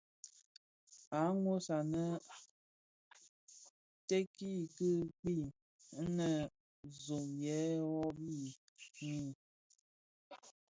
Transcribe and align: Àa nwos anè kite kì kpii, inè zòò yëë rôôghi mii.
Àa 1.17 1.29
nwos 1.39 1.65
anè 1.77 2.03
kite 4.07 4.17
kì 4.35 4.49
kpii, 5.19 5.45
inè 6.01 6.29
zòò 7.03 7.23
yëë 7.43 7.65
rôôghi 7.83 8.37
mii. 9.09 9.31